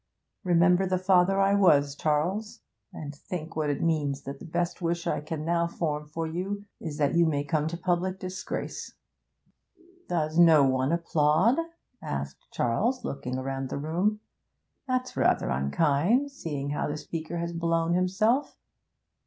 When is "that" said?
4.23-4.39, 6.97-7.13